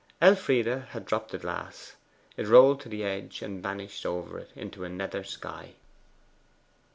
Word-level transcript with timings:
Elfride 0.19 0.65
had 0.65 1.05
dropped 1.05 1.29
the 1.29 1.37
glass; 1.37 1.95
it 2.35 2.47
rolled 2.47 2.81
to 2.81 2.89
the 2.89 3.03
edge 3.03 3.43
and 3.43 3.61
vanished 3.61 4.03
over 4.03 4.39
it 4.39 4.49
into 4.55 4.83
a 4.83 4.89
nether 4.89 5.23
sky. 5.23 5.73